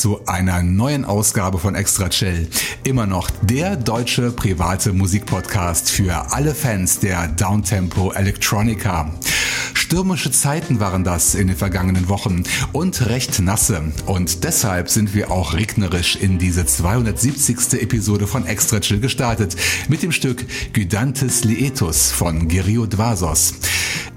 [0.00, 2.48] Zu einer neuen Ausgabe von Extra Chill.
[2.84, 9.12] Immer noch der deutsche private Musikpodcast für alle Fans der Downtempo Electronica.
[9.74, 13.82] Stürmische Zeiten waren das in den vergangenen Wochen und recht nasse.
[14.06, 17.74] Und deshalb sind wir auch regnerisch in diese 270.
[17.74, 19.54] Episode von Extra Chill gestartet
[19.88, 23.54] mit dem Stück Gydantes Lietus von Gerio Dvasos.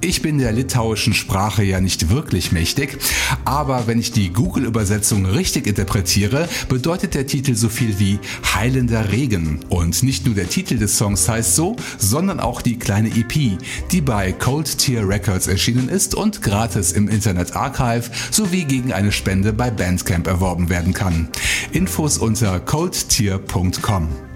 [0.03, 2.97] Ich bin der litauischen Sprache ja nicht wirklich mächtig,
[3.45, 8.19] aber wenn ich die Google-Übersetzung richtig interpretiere, bedeutet der Titel so viel wie
[8.53, 9.61] heilender Regen.
[9.69, 13.57] Und nicht nur der Titel des Songs heißt so, sondern auch die kleine EP,
[13.93, 19.13] die bei Cold Tier Records erschienen ist und gratis im Internet Archive sowie gegen eine
[19.13, 21.29] Spende bei Bandcamp erworben werden kann.
[21.71, 24.32] Infos unter coldtier.com.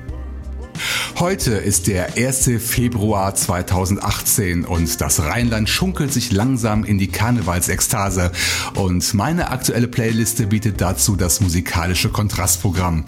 [1.19, 2.51] Heute ist der 1.
[2.59, 8.31] Februar 2018 und das Rheinland schunkelt sich langsam in die Karnevalsekstase
[8.75, 13.05] und meine aktuelle Playliste bietet dazu das musikalische Kontrastprogramm.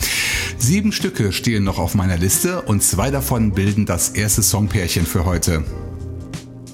[0.57, 5.25] Sieben Stücke stehen noch auf meiner Liste und zwei davon bilden das erste Songpärchen für
[5.25, 5.63] heute.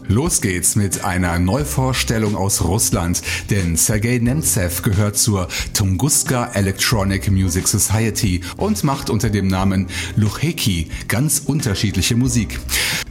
[0.07, 7.67] Los geht's mit einer Neuvorstellung aus Russland, denn Sergei Nemtsev gehört zur Tunguska Electronic Music
[7.67, 12.59] Society und macht unter dem Namen Lucheki ganz unterschiedliche Musik.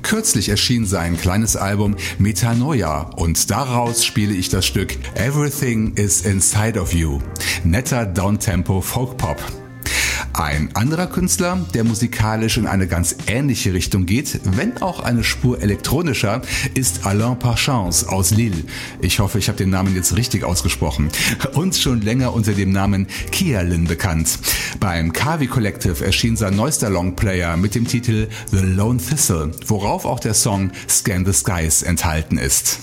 [0.02, 6.80] Kürzlich erschien sein kleines Album Metanoia und daraus spiele ich das Stück Everything is Inside
[6.80, 7.18] of You.
[7.64, 9.63] Netter Downtempo Folk Pop.
[10.34, 15.62] Ein anderer Künstler, der musikalisch in eine ganz ähnliche Richtung geht, wenn auch eine Spur
[15.62, 16.42] elektronischer,
[16.74, 18.64] ist Alain Parchance aus Lille.
[19.00, 21.08] Ich hoffe, ich habe den Namen jetzt richtig ausgesprochen.
[21.54, 24.40] Und schon länger unter dem Namen Kialin bekannt.
[24.80, 30.18] Beim Kavi Collective erschien sein neuester Longplayer mit dem Titel The Lone Thistle, worauf auch
[30.18, 32.80] der Song Scan the Skies enthalten ist.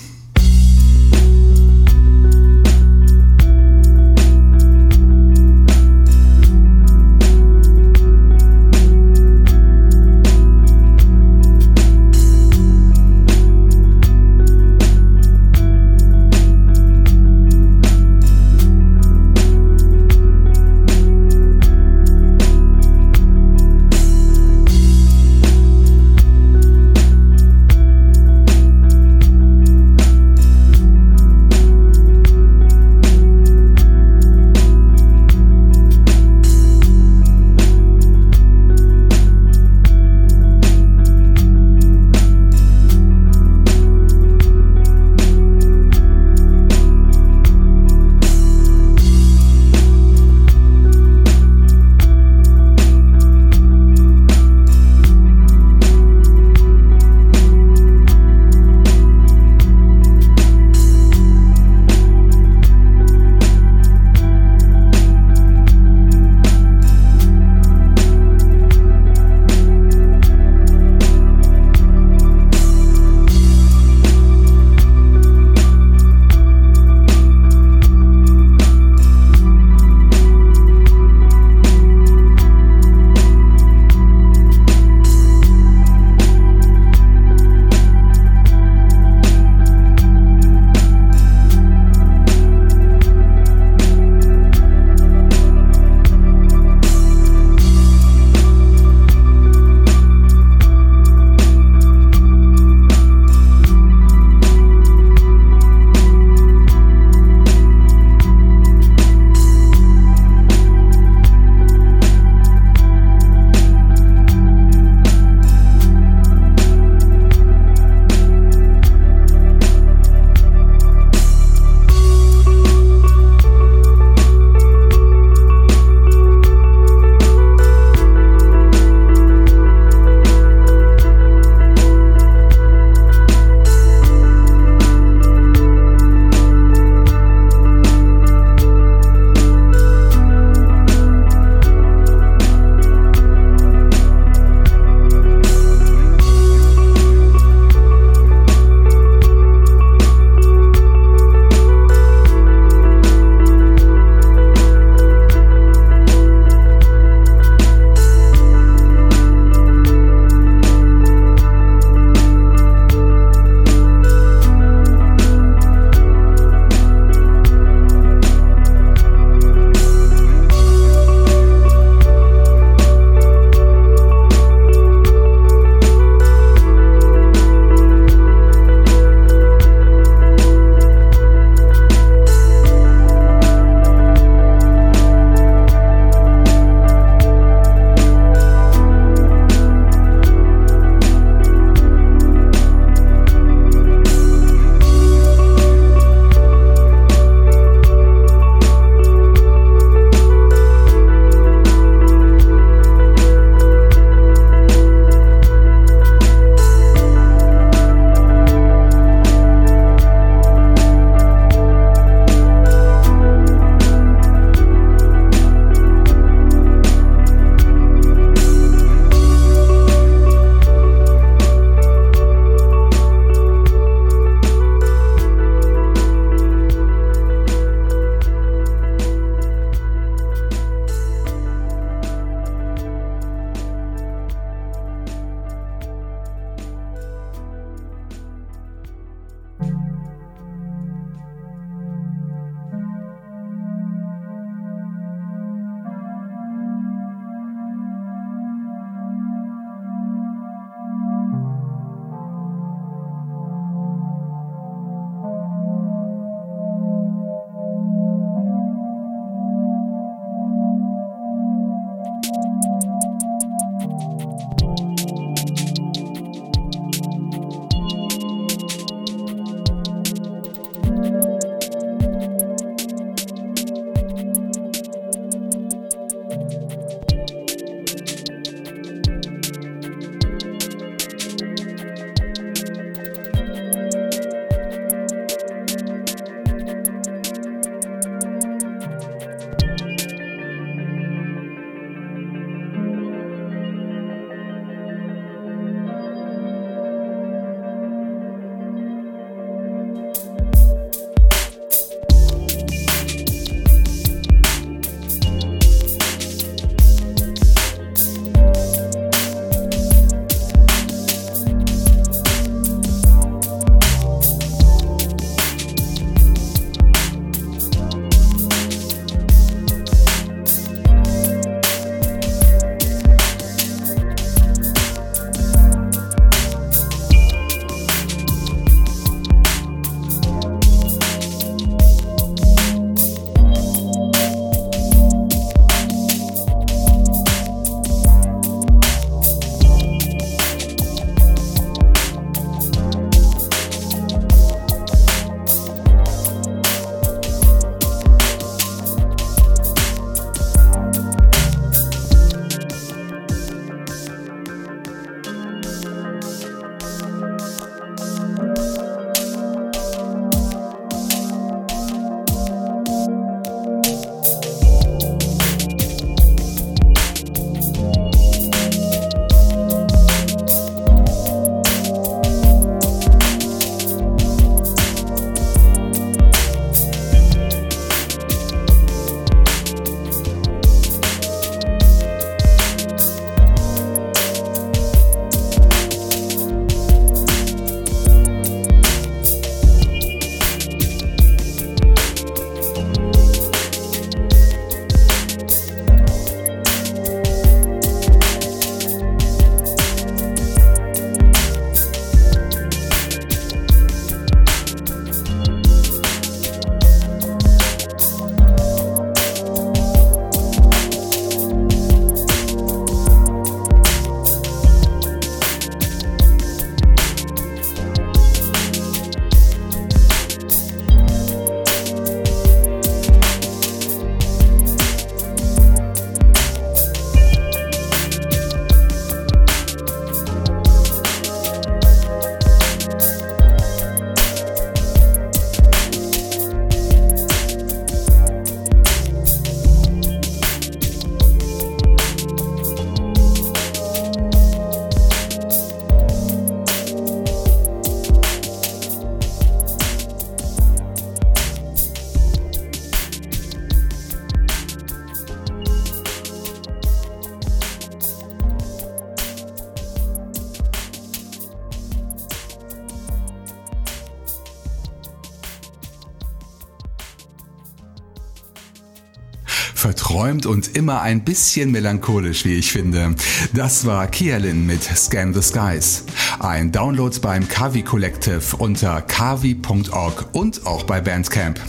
[470.32, 473.14] Verträumt und immer ein bisschen melancholisch, wie ich finde.
[473.52, 476.04] Das war Kialin mit Scan the Skies.
[476.38, 481.60] Ein Download beim Kavi Collective unter kavi.org und auch bei Bandcamp.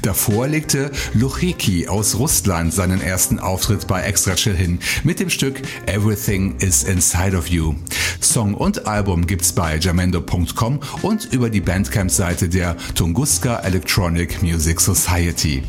[0.00, 5.60] Davor legte Lucheki aus Russland seinen ersten Auftritt bei Extra Chill hin mit dem Stück
[5.86, 7.74] Everything is Inside of You.
[8.20, 15.62] Song und Album gibt's bei jamendo.com und über die Bandcamp-Seite der Tunguska Electronic Music Society.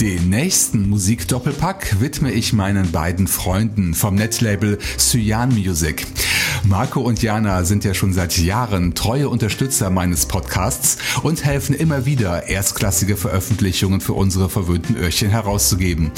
[0.00, 6.06] Den nächsten Musikdoppelpack widme ich meinen beiden Freunden vom Netlabel Cyan Music.
[6.68, 12.06] Marco und Jana sind ja schon seit Jahren treue Unterstützer meines Podcasts und helfen immer
[12.06, 16.10] wieder, erstklassige Veröffentlichungen für unsere verwöhnten Öhrchen herauszugeben.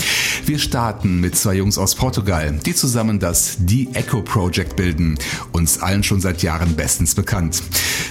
[0.47, 5.19] Wir starten mit zwei Jungs aus Portugal, die zusammen das The Echo Project bilden,
[5.53, 7.63] uns allen schon seit Jahren bestens bekannt.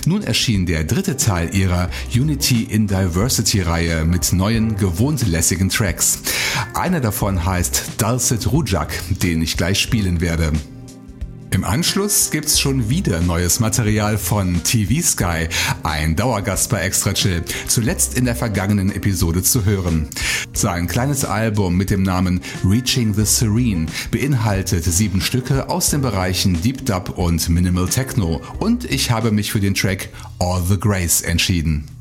[0.05, 6.19] Nun erschien der dritte Teil ihrer Unity in Diversity Reihe mit neuen, gewohnt lässigen Tracks.
[6.75, 10.51] Einer davon heißt Dulcet Rujak, den ich gleich spielen werde.
[11.51, 15.47] Im Anschluss gibt's schon wieder neues Material von TV Sky,
[15.81, 20.09] ein Dauergast bei Extra Chill, zuletzt in der vergangenen Episode zu hören.
[20.53, 26.61] Sein kleines Album mit dem Namen Reaching the Serene beinhaltet sieben Stücke aus den Bereichen
[26.61, 31.21] Deep Dub und Minimal Techno und ich habe mich für den Track All the Grace
[31.21, 31.96] entschieden.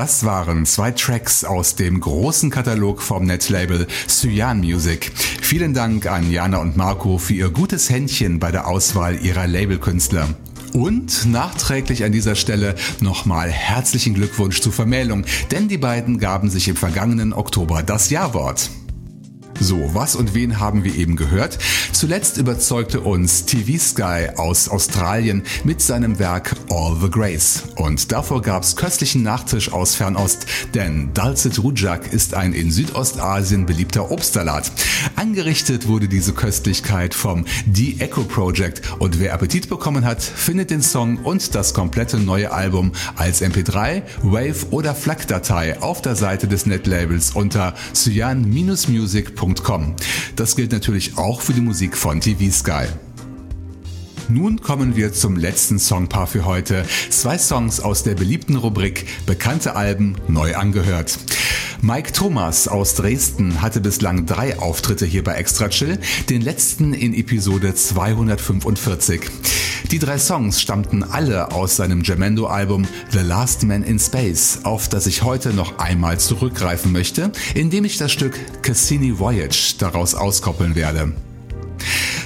[0.00, 5.12] Das waren zwei Tracks aus dem großen Katalog vom Netlabel Cyan Music.
[5.42, 10.26] Vielen Dank an Jana und Marco für ihr gutes Händchen bei der Auswahl ihrer Labelkünstler.
[10.72, 16.68] Und nachträglich an dieser Stelle nochmal herzlichen Glückwunsch zur Vermählung, denn die beiden gaben sich
[16.68, 18.70] im vergangenen Oktober das Ja-Wort.
[19.62, 21.58] So, was und wen haben wir eben gehört?
[21.92, 27.64] Zuletzt überzeugte uns TV Sky aus Australien mit seinem Werk All the Grace.
[27.76, 34.10] Und davor gab's köstlichen Nachtisch aus Fernost, denn Dulcet Rujak ist ein in Südostasien beliebter
[34.10, 34.72] Obstsalat.
[35.16, 40.82] Angerichtet wurde diese Köstlichkeit vom The Echo Project und wer Appetit bekommen hat, findet den
[40.82, 46.66] Song und das komplette neue Album als MP3, Wave oder FLAC-Datei auf der Seite des
[46.66, 49.96] Netlabels unter cyan-music.com.
[50.36, 52.86] Das gilt natürlich auch für die Musik von TV Sky.
[54.30, 56.84] Nun kommen wir zum letzten Songpaar für heute.
[57.10, 61.18] Zwei Songs aus der beliebten Rubrik Bekannte Alben neu angehört.
[61.82, 67.12] Mike Thomas aus Dresden hatte bislang drei Auftritte hier bei Extra Chill, den letzten in
[67.12, 69.22] Episode 245.
[69.90, 75.08] Die drei Songs stammten alle aus seinem Jamendo-Album The Last Man in Space, auf das
[75.08, 81.14] ich heute noch einmal zurückgreifen möchte, indem ich das Stück Cassini Voyage daraus auskoppeln werde.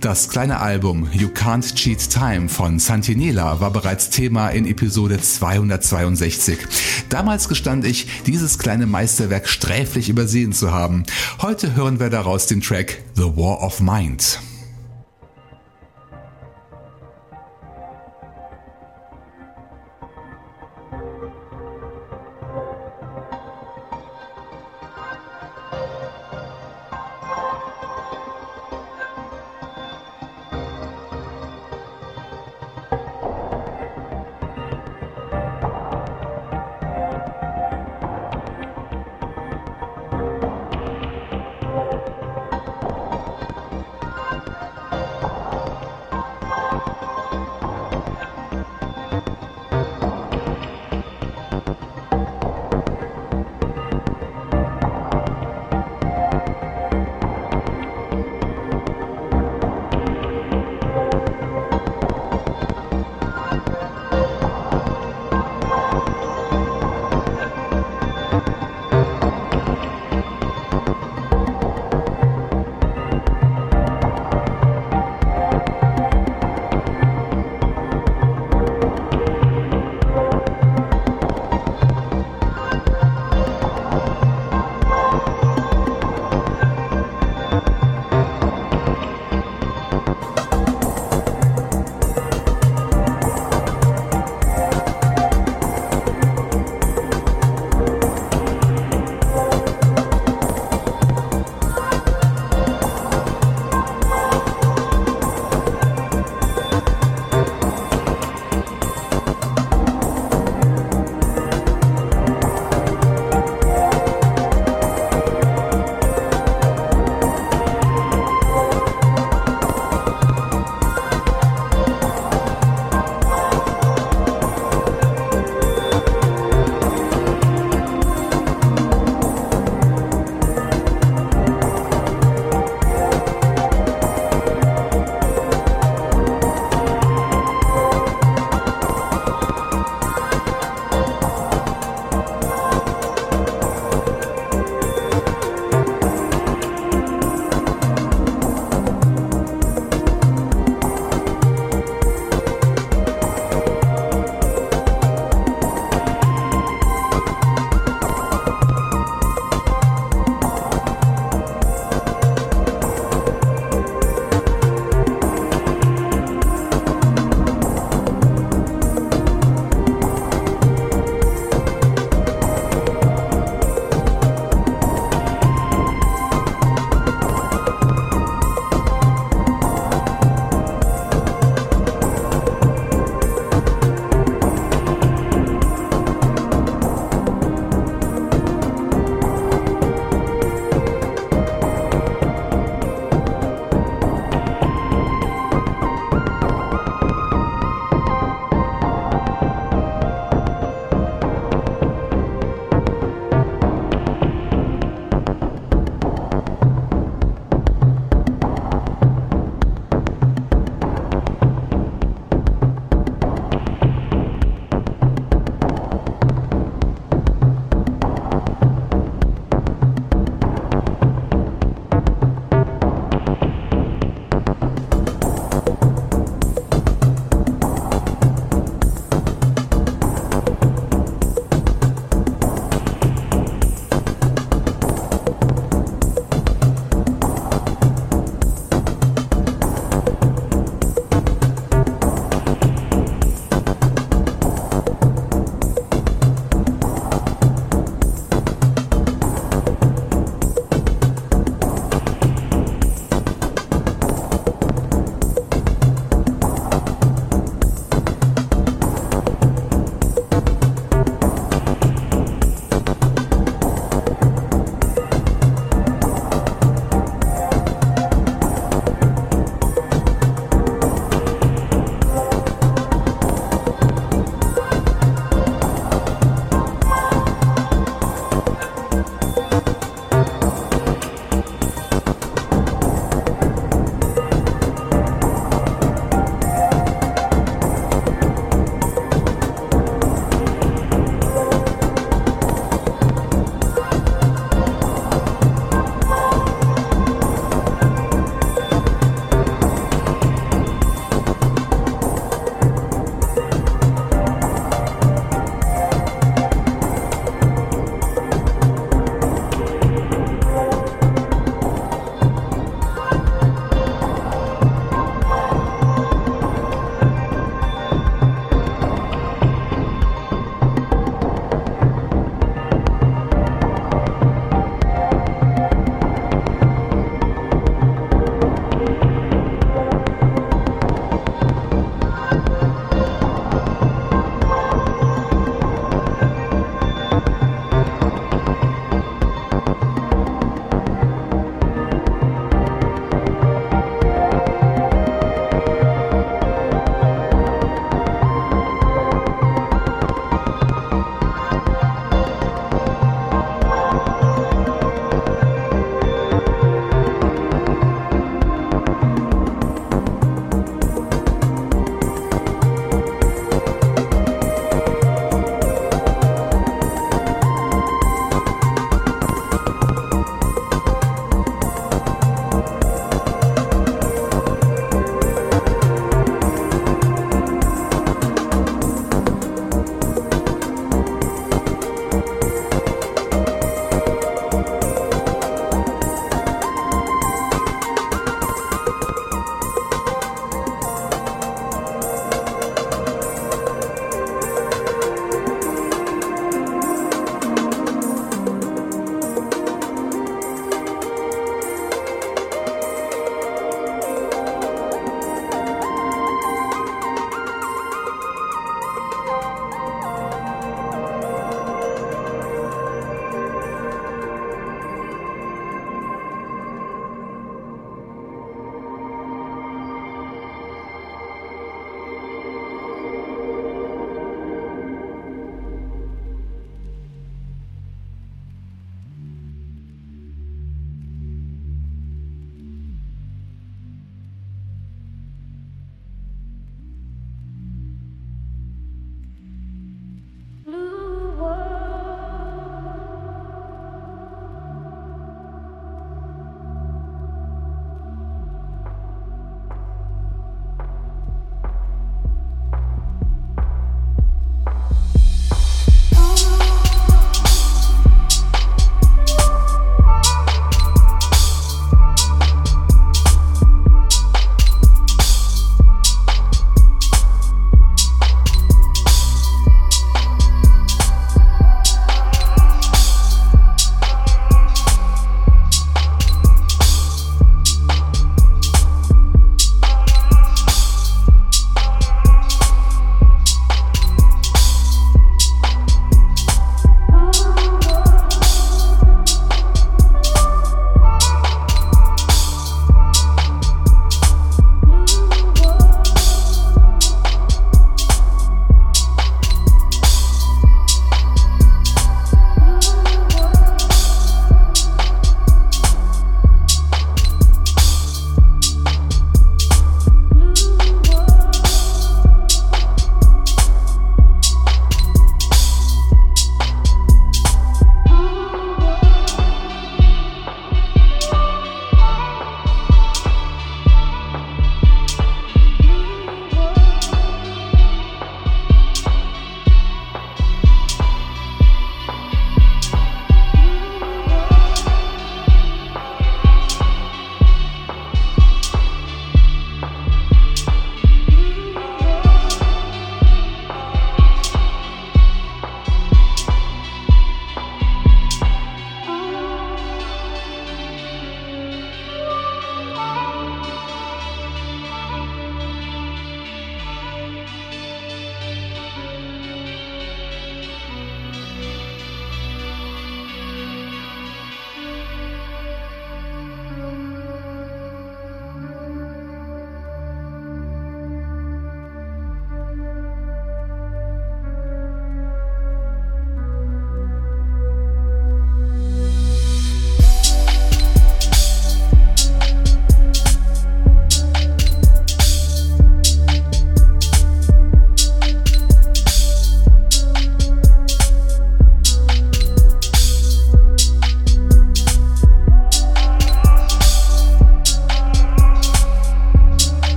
[0.00, 6.58] Das kleine Album You Can't Cheat Time von Santinela war bereits Thema in Episode 262.
[7.08, 11.02] Damals gestand ich, dieses kleine Meisterwerk sträflich übersehen zu haben.
[11.42, 14.38] Heute hören wir daraus den Track The War of Mind.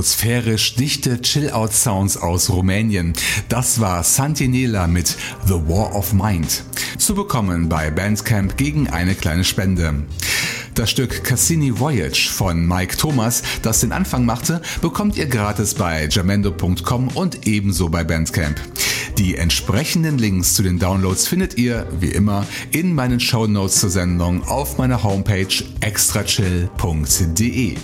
[0.00, 3.12] Atmosphärisch dichte Chill-Out-Sounds aus Rumänien.
[3.50, 6.64] Das war Santinela mit The War of Mind.
[6.96, 10.06] Zu bekommen bei Bandcamp gegen eine kleine Spende.
[10.74, 16.08] Das Stück Cassini Voyage von Mike Thomas, das den Anfang machte, bekommt ihr gratis bei
[16.10, 18.58] jamendo.com und ebenso bei Bandcamp.
[19.18, 23.90] Die entsprechenden Links zu den Downloads findet ihr, wie immer, in meinen Show Notes zur
[23.90, 27.76] Sendung auf meiner Homepage extrachill.de.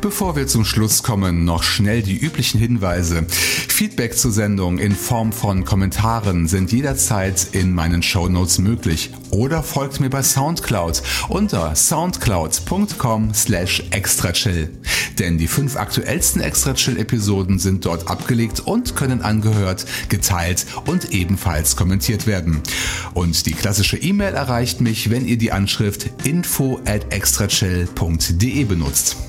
[0.00, 3.26] Bevor wir zum Schluss kommen, noch schnell die üblichen Hinweise.
[3.28, 9.64] Feedback zur Sendung in Form von Kommentaren sind jederzeit in meinen Show Notes möglich oder
[9.64, 14.70] folgt mir bei Soundcloud unter soundcloud.com slash extrachill.
[15.18, 22.28] Denn die fünf aktuellsten Extrachill-Episoden sind dort abgelegt und können angehört, geteilt und ebenfalls kommentiert
[22.28, 22.62] werden.
[23.14, 29.27] Und die klassische E-Mail erreicht mich, wenn ihr die Anschrift info at extrachill.de benutzt.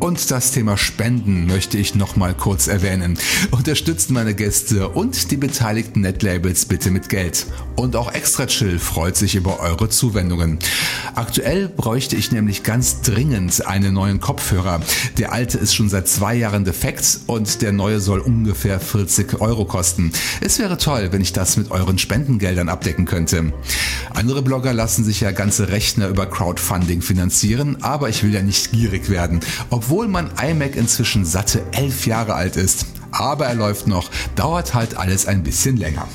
[0.00, 3.18] Und das Thema Spenden möchte ich noch mal kurz erwähnen.
[3.52, 7.46] Unterstützt meine Gäste und die beteiligten Netlabels bitte mit Geld.
[7.76, 10.58] Und auch Extra Chill freut sich über eure Zuwendungen.
[11.14, 14.80] Aktuell bräuchte ich nämlich ganz dringend einen neuen Kopfhörer.
[15.16, 19.64] Der alte ist schon seit zwei Jahren defekt und der neue soll ungefähr 40 Euro
[19.64, 20.12] kosten.
[20.40, 23.52] Es wäre toll, wenn ich das mit euren Spendengeldern abdecken könnte.
[24.12, 28.70] Andere Blogger lassen sich ja ganze Rechner über Crowdfunding finanzieren, aber ich will ja nicht
[28.70, 29.40] gierig werden.
[29.70, 32.86] Obwohl obwohl mein iMac inzwischen satte elf Jahre alt ist.
[33.10, 36.08] Aber er läuft noch, dauert halt alles ein bisschen länger.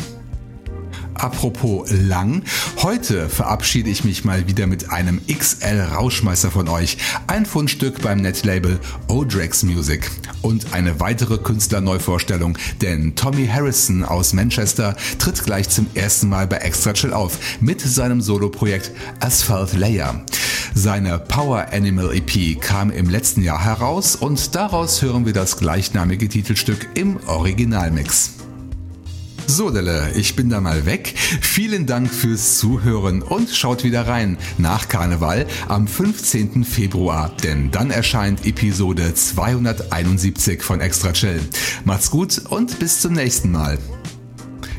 [1.19, 2.43] Apropos lang,
[2.77, 6.97] heute verabschiede ich mich mal wieder mit einem XL Rauschmeister von euch.
[7.27, 10.09] Ein Fundstück beim Netlabel Odrex Music.
[10.41, 16.57] Und eine weitere Künstlerneuvorstellung, denn Tommy Harrison aus Manchester tritt gleich zum ersten Mal bei
[16.57, 20.23] Extra Chill auf mit seinem Soloprojekt Asphalt Layer.
[20.73, 26.29] Seine Power Animal EP kam im letzten Jahr heraus und daraus hören wir das gleichnamige
[26.29, 28.38] Titelstück im Originalmix.
[29.49, 31.15] So, Delle, ich bin da mal weg.
[31.41, 36.63] Vielen Dank fürs Zuhören und schaut wieder rein nach Karneval am 15.
[36.63, 41.41] Februar, denn dann erscheint Episode 271 von Extra Chill.
[41.83, 43.79] Macht's gut und bis zum nächsten Mal.